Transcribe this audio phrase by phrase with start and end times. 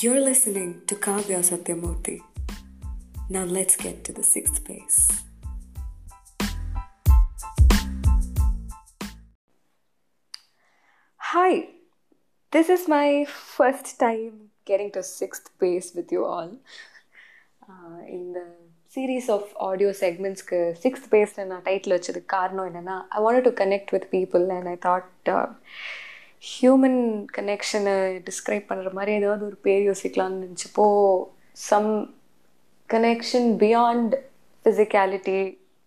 [0.00, 2.20] You're listening to Kavya Satyamurthy.
[3.28, 5.00] Now let's get to the sixth base.
[11.16, 11.68] Hi,
[12.50, 16.50] this is my first time getting to sixth base with you all.
[17.68, 18.46] Uh, in the
[18.94, 23.92] series of audio segmentsக்கு sixth பேஸில் நான் title வச்சதுக்கு காரணம் என்னென்னா I want to connect
[23.94, 25.06] with people and I thought
[26.50, 27.00] human
[27.36, 27.96] கனெக்ஷனை
[28.28, 30.86] describe பண்ணுற மாதிரி ஏதாவது ஒரு பேர் யோசிக்கலாம்னு நினச்சப்போ
[31.70, 31.90] some
[32.88, 34.14] connection beyond
[34.64, 35.40] physicality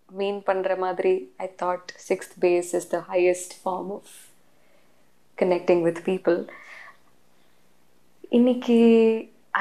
[0.09, 4.13] mean பண்ணுற மாதிரி I thought sixth phase is the highest form of
[5.37, 6.39] connecting with people
[8.29, 8.79] இன்னைக்கு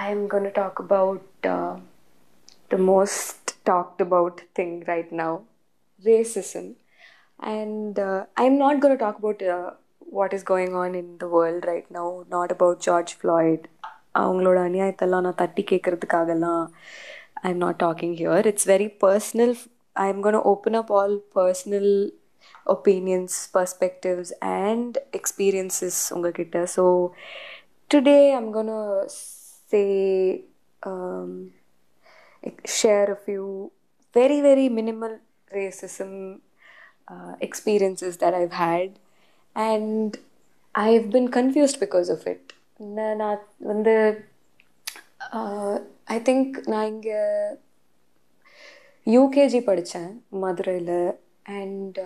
[0.02, 1.48] I am gonna talk about
[2.70, 5.32] the most talked about thing right now
[6.04, 6.64] racism
[7.52, 9.70] and uh, i'm not going to talk about uh,
[10.16, 13.62] what is going on in the world right now not about george floyd
[14.20, 16.66] அவங்களோட அநியாயத்தெல்லாம் நான் தட்டி கேட்கறதுக்காகலாம்
[17.42, 19.54] I am not talking here it's very personal
[19.92, 21.90] I am gonna open up all personal
[22.66, 26.84] opinions perspectives and experiences உங்ககிட்ட so
[27.90, 28.72] today I'm gonna
[29.72, 29.82] say
[32.78, 33.44] share a few
[34.16, 35.12] very very minimal
[35.50, 36.10] racism
[37.08, 38.98] uh, experiences that I've had
[39.67, 40.15] And
[40.75, 42.47] I have been confused because of it
[43.21, 43.93] நான் வந்து
[46.07, 47.19] I think நான் இங்கே
[49.07, 50.97] UKG படித்தேன் மதுரையில்.
[51.59, 51.97] And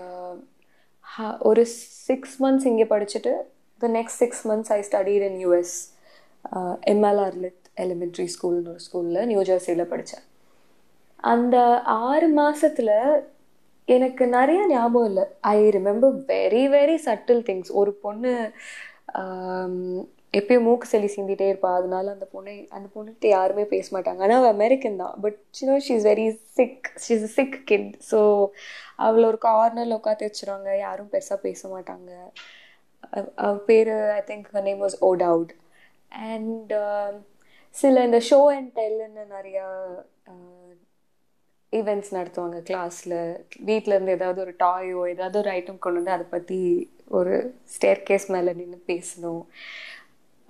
[1.40, 1.64] ஒரு
[2.08, 3.34] six months இங்கே படிச்சுட்டு
[3.82, 5.76] the next six months I studied in US
[6.86, 10.26] எம்எல்ஆர்ல elementary ஸ்கூல்னு ஒரு ஸ்கூலில் நியூ ஜெர்சியில் படித்தேன்
[11.24, 11.58] அந்த
[12.06, 12.94] ஆறு மாதத்தில்
[13.88, 15.24] எனக்கு நிறைய ஞாபகம் இல்லை.
[15.56, 18.32] I remember very very subtle things ஒரு பொண்ணு
[20.38, 21.72] எப்பயும் மூக்கு சளி சிந்திட்டே இருப்பா.
[21.80, 24.22] அதனால அந்த பொண்ணை அந்த பொண்ணுகிட்ட யாருமே பேச மாட்டாங்க.
[24.26, 25.16] ஆனால் அவள் அமெரிக்கன் தான்.
[25.24, 26.26] But சின்னோ she is very
[26.60, 28.20] sick she is sick kid so
[29.08, 30.70] அவளை ஒரு கார்னரில் உட்காந்து வச்சுருவாங்க.
[30.86, 32.12] யாரும் பெருசாக பேச மாட்டாங்க.
[33.46, 35.54] அவ பேர் I think name was odd out
[36.32, 36.74] and
[37.76, 39.68] சில இந்த ஷோ அண்ட் டெல்லுன்னு நிறையா
[41.78, 43.18] ஈவெண்ட்ஸ் நடத்துவாங்க கிளாஸில்
[43.70, 46.60] வீட்டிலேருந்து ஏதாவது ஒரு டாயோ ஏதாவது ஒரு ஐட்டம் கொண்டு வந்து அதை பற்றி
[47.18, 47.36] ஒரு
[47.74, 49.44] ஸ்டேர் கேஸ் மேலே நின்று பேசணும்.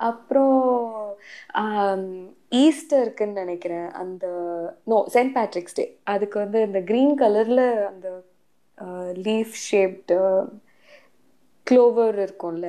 [0.00, 0.58] அப்புறம்
[2.62, 3.88] ஈஸ்டருக்குன்னு நினைக்கிறேன்.
[4.02, 4.26] அந்த
[4.90, 8.08] நோ சென்ட் பேட்ரிக்ஸ் டே அதுக்கு வந்து இந்த க்ரீன் கலரில் அந்த
[9.26, 10.18] லீஃப் ஷேப்டு
[11.66, 12.68] க்ளோவர் இருக்கும்ல.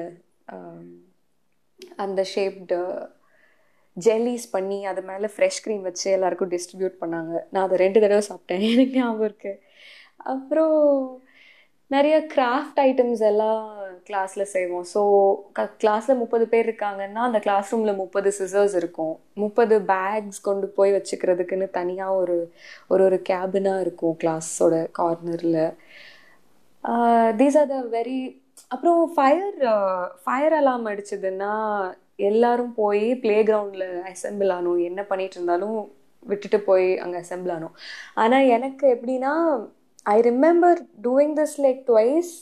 [2.03, 2.79] அந்த ஷேப்டு
[3.97, 7.33] ஜெல்லிஸ் பண்ணி அது மேலே ஃப்ரெஷ் க்ரீம் வச்சு எல்லாருக்கும் டிஸ்ட்ரிபியூட் பண்ணாங்க.
[7.51, 8.63] நான் அதை ரெண்டு தடவை சாப்பிட்டேன்.
[8.73, 9.61] எனக்கு ஞாபகம் இருக்குது
[10.33, 10.77] அப்புறம்
[11.91, 13.65] நிறைய கிராஃப்ட் ஐட்டம்ஸ் எல்லாம்
[14.07, 14.85] கிளாஸில் செய்வோம்.
[14.93, 15.01] ஸோ
[15.57, 19.13] க கிளாஸில் முப்பது பேர் இருக்காங்கன்னா அந்த கிளாஸ் ரூமில் முப்பது சிசர்ஸ் இருக்கும்.
[19.43, 22.37] முப்பது பேக்ஸ் கொண்டு போய் வச்சுக்கிறதுக்குன்னு தனியாக ஒரு
[22.87, 25.61] ஒரு ஒரு கேபினாக இருக்கும் கிளாஸோட கார்னரில்
[27.37, 28.19] தீஸ் ஆர் த வெரி
[28.67, 29.55] அப்புறம் ஃபயர்
[30.23, 31.53] ஃபயர் அலாம் அடிச்சதுன்னா
[32.19, 34.79] எல்லாரும் போய் பிளே கிரவுண்டில் அசம்பிள் ஆனோம்.
[34.89, 35.77] என்ன பண்ணிட்டு இருந்தாலும்
[36.23, 37.75] விட்டுட்டு போய் அங்கே அசம்பிள் ஆனோம்.
[38.23, 39.33] ஆனால் எனக்கு எப்படின்னா
[40.15, 42.33] I remember doing this like twice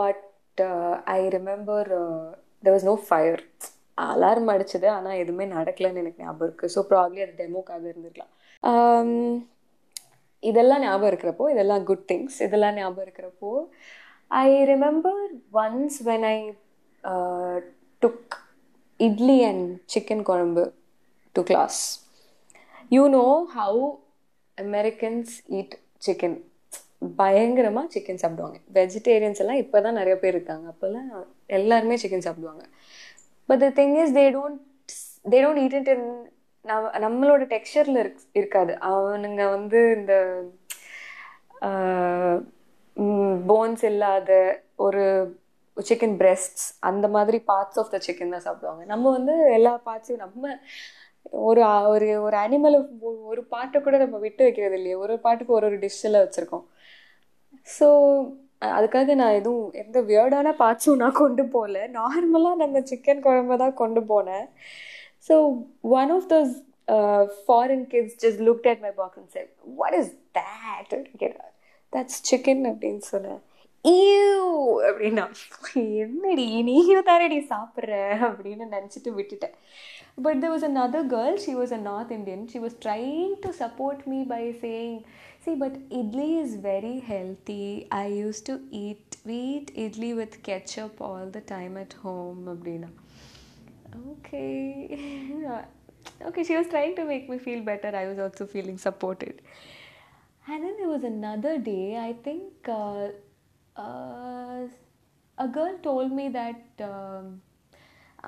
[0.00, 0.62] but
[1.16, 1.90] I remember
[2.64, 3.42] there was no fire
[4.04, 8.32] alarm அடிச்சது ஆனால் எதுவுமே நடக்கலைன்னு எனக்கு ஞாபகம் இருக்குது ஸோ ப்ராப்ளி அது டெமோக்காக இருந்திருக்கலாம்.
[8.62, 9.10] Um,
[10.42, 13.50] இதெல்லாம் ஞாபகம் இருக்கிறப்போ இதெல்லாம் குட் திங்ஸ் இதெல்லாம் ஞாபகம் இருக்கிறப்போ
[14.30, 15.22] I remember
[15.62, 16.38] once when I
[18.02, 18.34] took
[19.00, 20.64] idli and chicken குழம்பு
[21.36, 21.76] to class.
[22.90, 23.72] You know how
[24.58, 25.72] Americans eat
[26.02, 26.34] chicken.
[27.16, 31.08] பயங்கரமாக சிக்கன் சாப்பிடுவாங்க வெஜிடேரியன்ஸ் எல்லாம் இப்போ தான் நிறைய பேர் இருக்காங்க அப்போல்லாம்
[31.58, 32.62] எல்லாருமே சிக்கன் சாப்பிடுவாங்க
[33.48, 34.60] but the thing is they don't
[35.32, 36.06] they don't eat it in
[36.64, 40.14] நம்ம நம்மளோட டெக்ஸ்டரில் இருக் இருக்காது அவனுங்க வந்து இந்த
[43.50, 44.30] போன்ஸ் இல்லாத
[44.76, 45.04] ஒரு
[45.88, 48.82] சிக்கன் பிரெஸ்ட்ஸ் அந்த மாதிரி பார்ட்ஸ் ஆஃப் த சிக்கன் தான் சாப்பிடுவாங்க.
[48.92, 50.52] நம்ம வந்து எல்லா பார்ட்ஸையும் நம்ம
[51.48, 51.62] ஒரு
[51.92, 52.78] ஒரு ஒரு அனிமலை
[53.32, 54.96] ஒரு பாட்டை கூட நம்ம விட்டு வைக்கிறது இல்லையே.
[55.04, 56.66] ஒரு பாட்டுக்கு ஒரு ஒரு டிஷ்ஷில் வச்சுருக்கோம்.
[57.76, 57.86] ஸோ
[58.76, 61.80] அதுக்காக நான் எதுவும் எந்த வியர்டான பார்ட்ஸும் நான் கொண்டு போகல.
[61.98, 64.46] நார்மலாக நம்ம சிக்கன் குழம்பு தான் கொண்டு போனேன்.
[65.28, 65.34] So
[65.98, 66.54] one of those
[67.46, 71.52] foreign kids just look at my box and what is that கேட்டார்
[71.92, 73.42] தட்ஸ் சிக்கன் அப்படின்னு சொன்னேன்.
[73.95, 74.39] ஈயூ
[74.87, 75.25] அப்படின்னா
[75.99, 77.91] என்னடி நீயும் தானடி சாப்பிட்ற
[78.29, 79.55] அப்படின்னு நினச்சிட்டு விட்டுட்டேன்
[80.25, 83.99] but there was another girl she was a north indian she was trying to support
[84.11, 84.97] me by saying
[85.43, 87.65] see but idli is very healthy
[88.03, 92.91] i used to eat we eat idli with ketchup all the time at home அப்படின்னா
[94.13, 94.43] okay
[96.27, 97.95] okay, she was trying to make me feel better.
[97.95, 99.41] I was also feeling supported.
[100.47, 103.09] And then there was another day, I think uh, uh,
[105.37, 107.27] a girl told me that um,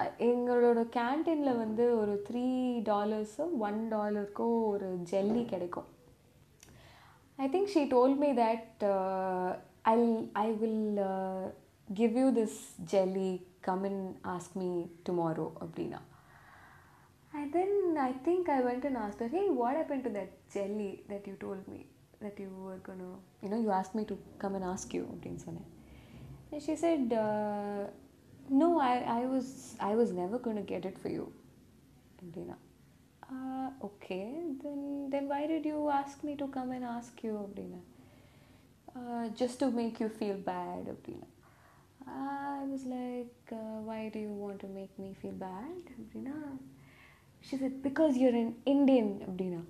[0.02, 2.44] அ- எங்களோட கேன்டீனில் வந்து ஒரு three
[2.92, 5.90] டாலர்ஸோ one டாலருக்கோ ஒரு jelly கிடைக்கும்
[7.44, 9.48] I think she told me that uh,
[9.92, 10.10] I'll
[10.46, 10.82] I will
[11.12, 11.44] uh,
[12.00, 12.54] give you this
[12.92, 13.32] jelly.
[13.68, 14.02] Come and
[14.34, 14.70] ask me
[15.08, 16.00] tomorrow, Abrina.
[17.34, 20.92] And then I think I went and asked her, hey, what happened to that jelly
[21.10, 21.82] that you told me
[22.24, 23.12] that you were gonna,
[23.44, 25.70] you know, you asked me to come and ask you, அப்படின்னு சொன்னேன்.
[26.54, 27.82] And she said, uh,
[28.62, 29.48] no, I, I was
[29.90, 31.26] I was never gonna get it for you,
[32.20, 32.58] அப்படின்னா.
[33.34, 34.26] Uh, okay,
[34.64, 37.82] then then why did you ask me to come and ask you, அப்படின்னா?
[39.00, 41.28] Uh, just to make you feel bad, அப்படின்னா.
[42.08, 46.38] I was like, uh, why do you want to make me feel bad, அப்படின்னா?
[47.48, 49.62] She said, because you're an Indian, அப்படின்னா.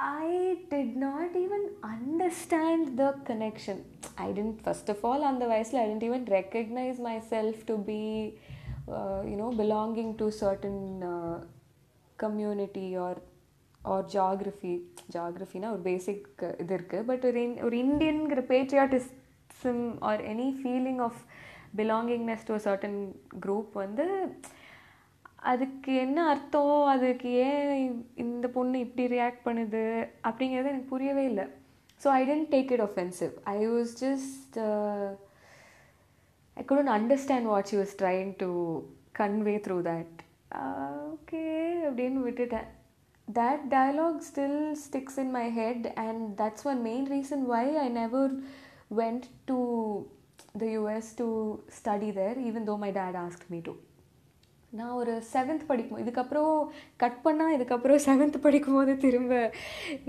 [0.00, 0.26] I
[0.70, 3.80] did not even understand the connection
[4.18, 7.00] I didn't first of all அந்த வயசில் I didn't even recognise
[7.30, 7.98] myself to be
[9.24, 10.80] you know belonging to certain
[12.18, 13.20] community or
[13.80, 14.72] or geography
[15.12, 16.24] ஜாகிரஃபினா ஒரு basic
[16.58, 21.20] இது இருக்குது but ஒரு in ஒரு இந்தியனுங்கிற patriotism or any feeling of
[21.76, 22.98] belongingness to certain
[23.40, 24.06] group வந்து
[25.52, 27.84] அதுக்கு என்ன அர்த்தம் அதுக்கு ஏன்
[28.24, 29.84] இந்த பொண்ணு இப்படி ரியாக்ட் பண்ணுது
[30.28, 31.46] அப்படிங்கிறது எனக்கு புரியவே இல்லை
[32.00, 34.58] so I didn't take it offensive I was just
[36.56, 38.50] I couldn't understand what she was trying to
[39.18, 40.20] convey through that
[41.14, 41.42] okay
[41.88, 42.68] அப்படின்னு விட்டுட்டேன்
[43.28, 48.22] that dialogue still sticks in my head and that's one main reason why i never
[49.00, 49.58] went to
[50.54, 51.26] the us to
[51.78, 53.74] study there even though my dad asked me to
[54.78, 56.54] நான் ஒரு seventh படிக்கும் இதுக்கப்புறம்
[56.96, 59.34] cut பண்ணால் இதுக்கப்புறம் seventh படிக்கும்போது திரும்ப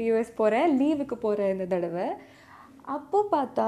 [0.05, 2.07] US போகிறேன் லீவுக்கு போகிறேன் இந்த தடவை.
[2.95, 3.67] அப்போ பார்த்தா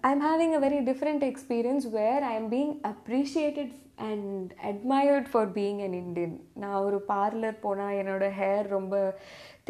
[0.00, 3.76] I am having a very different experience where I am being appreciated
[4.08, 8.96] and admired for being an Indian நான் ஒரு பார்லர் போனால் என்னோட ஹேர் ரொம்ப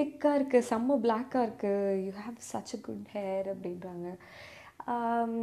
[0.01, 4.09] திக்காக இருக்குது செம்ம பிளாக்காக இருக்குது you have such a good hair அப்படின்றாங்க.
[4.93, 5.35] Um,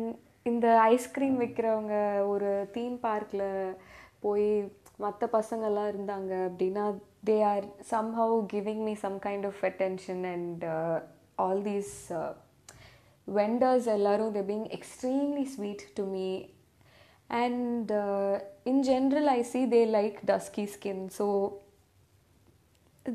[0.43, 1.95] இந்த ஐஸ்கிரீம் விற்கிறவங்க
[2.27, 3.47] ஒரு தீம் பார்க்கில்
[4.19, 4.47] போய்
[5.04, 6.84] மற்ற பசங்கள்லாம் இருந்தாங்க அப்படின்னா
[7.28, 10.96] they are somehow giving me some kind of attention and uh,
[11.42, 12.32] all these uh,
[13.36, 16.28] vendors எல்லாரும் they being extremely sweet to me
[17.42, 18.34] and uh,
[18.70, 21.26] in general I see they like dusky skin so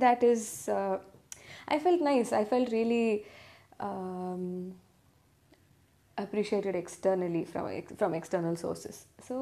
[0.04, 0.98] that is uh,
[1.68, 3.26] I felt nice I felt really
[3.80, 4.74] um,
[6.18, 9.38] appreciated externally from ex- from external sources so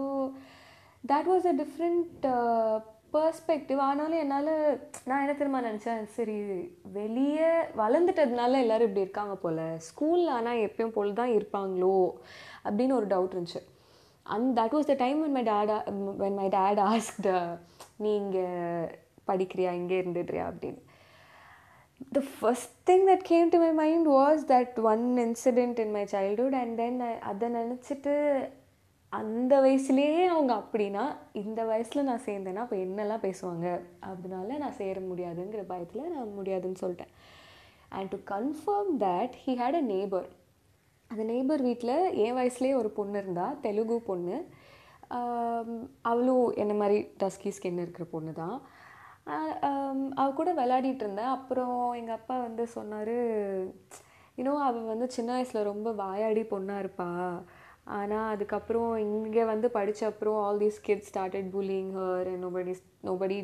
[1.11, 2.25] that was a different
[3.15, 4.51] perspective ஆனாலும் என்னால்
[5.09, 6.03] நான் என்ன தெரியுமா நினச்சேன்?
[6.17, 6.37] சரி
[6.99, 7.49] வெளியே
[7.81, 9.61] வளர்ந்துட்டதுனால எல்லோரும் இப்படி இருக்காங்க போல்.
[9.89, 11.97] ஸ்கூலில் ஆனால் எப்பயும் போல் தான் இருப்பாங்களோ
[12.65, 13.63] அப்படின்னு ஒரு டவுட் இருந்துச்சு.
[14.23, 15.73] And that was the time when my dad
[16.25, 17.31] when my dad asked
[17.97, 18.47] நீ இங்கே
[19.31, 19.73] படிக்கிறியா?
[19.81, 20.47] இங்கே இருந்துடுறியா?
[20.53, 20.81] அப்படின்னு.
[22.17, 26.59] The first thing that came to my mind was that one incident in my childhood
[26.63, 27.01] and then
[27.31, 28.15] அதை நினச்சிட்டு
[29.13, 31.05] அந்த வயசுலேயே அவங்க அப்படின்னா
[31.43, 33.67] இந்த வயசில் நான் சேர்ந்தேன்னா அப்போ என்னெல்லாம் பேசுவாங்க?
[34.11, 37.13] அதனால நான் சேர முடியாதுங்கிற பயத்தில் நான் முடியாதுன்னு சொல்லிட்டேன்.
[37.97, 40.29] And to confirm that he had a neighbour
[41.11, 44.37] அந்த நெய்பர் வீட்டில் என் வயசுலேயே ஒரு பொண்ணு இருந்தால் தெலுங்கு பொண்ணு.
[46.11, 48.57] அவளும் என்ன மாதிரி டஸ்கி ஸ்கின் இருக்கிற பொண்ணு தான்
[50.21, 51.35] அவ கூட விளையாடிட்டு இருந்தேன்.
[51.37, 53.17] அப்புறம் எங்கள் அப்பா வந்து சொன்னார்
[54.39, 57.09] இன்னும் அவள் வந்து சின்ன வயசில் ரொம்ப வாயாடி பொண்ணாக இருப்பா.
[57.87, 62.75] ஆனால் அதுக்கப்புறம் இங்கே வந்து படிச்ச அப்புறம் all these kids started bullying her and nobody
[63.09, 63.39] nobody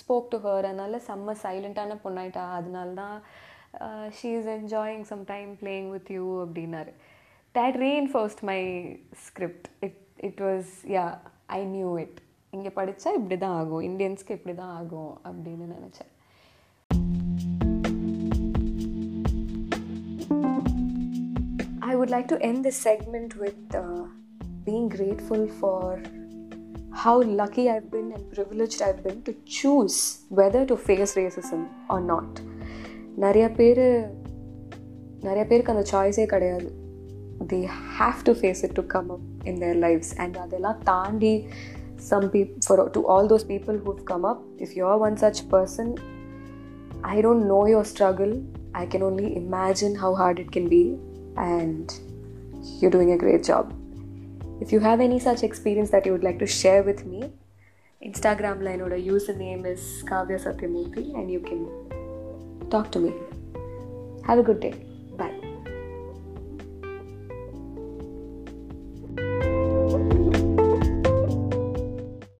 [0.00, 2.44] spoke to her அதனால செம்ம சைலண்ட்டான பொண்ணாயிட்டா.
[2.58, 3.16] அதனால தான்
[4.18, 6.92] she is enjoying some time playing with you அப்படின்னாரு.
[7.54, 8.60] That reinforced my
[9.26, 11.04] script it it was yeah
[11.58, 12.18] I knew it
[12.52, 13.84] இங்கே படித்தா இப்படி தான் ஆகும்.
[13.90, 16.10] இந்தியன்ஸ்க்கு இப்படி தான் ஆகும் அப்படின்னு நினச்சேன்.
[21.99, 24.05] would like to end this segment with uh,
[24.63, 26.01] being grateful for
[26.93, 29.97] how lucky I've been and privileged I've been to choose
[30.29, 32.31] whether to face racism or not.
[33.17, 33.83] நிறைய பேர்
[35.27, 36.67] நிறைய பேருக்கு அந்த சாய்ஸே கிடையாது
[37.51, 37.59] they
[37.99, 41.33] have to face it to come up in their lives and அதெல்லாம் தாண்டி
[42.09, 45.41] some peep for to all those people who've come up if you are one such
[45.53, 45.93] person
[47.07, 48.31] I don't know your struggle.
[48.73, 50.97] I can only imagine how hard it can be,
[51.36, 51.92] and
[52.80, 53.74] you're doing a great job.
[54.60, 57.32] If you have any such experience that you would like to share with me,
[58.04, 63.14] Instagram line or username is Kavya Satyamurthy and you can talk to me.
[64.26, 64.74] Have a good day.
[65.16, 65.49] Bye.